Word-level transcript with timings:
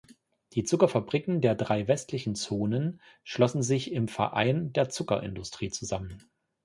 Die 0.53 0.63
Zuckerfabriken 0.63 1.41
der 1.41 1.53
drei 1.53 1.87
westlichen 1.87 2.33
Zonen 2.33 2.99
schlossen 3.23 3.61
sich 3.61 3.91
im 3.91 4.07
"Verein 4.07 4.73
der 4.73 4.89
Zuckerindustrie" 4.89 5.69
zusammen. 5.69 6.27